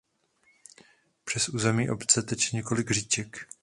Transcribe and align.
Přes 1.23 1.49
území 1.49 1.89
obce 1.89 2.21
teče 2.21 2.55
několik 2.55 2.91
říček. 2.91 3.47